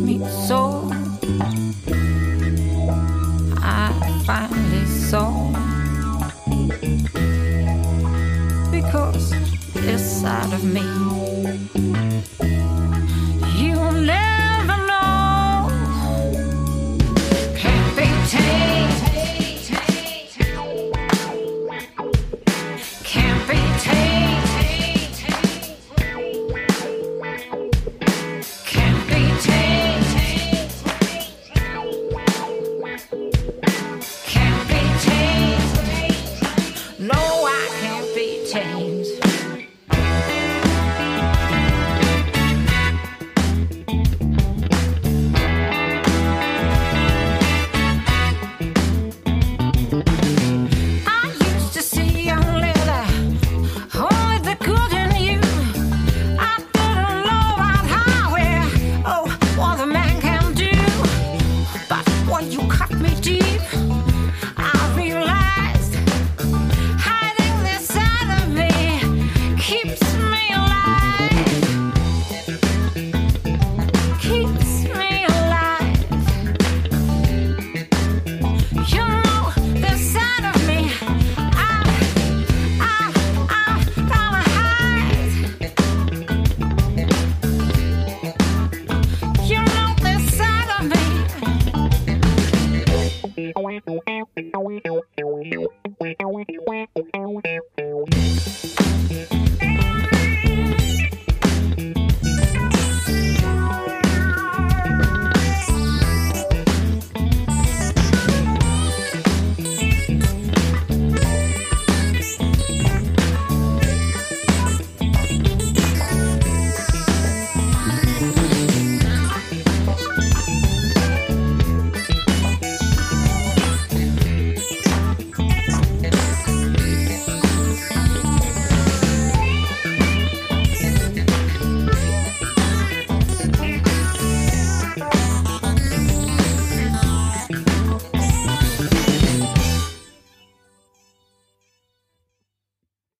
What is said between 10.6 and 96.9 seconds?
me Wow, wow, wow,